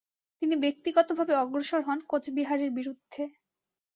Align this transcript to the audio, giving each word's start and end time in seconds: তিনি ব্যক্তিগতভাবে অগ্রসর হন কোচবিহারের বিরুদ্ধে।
তিনি 0.41 0.55
ব্যক্তিগতভাবে 0.55 1.33
অগ্রসর 1.35 1.81
হন 1.81 1.99
কোচবিহারের 2.09 2.71
বিরুদ্ধে। 2.71 3.23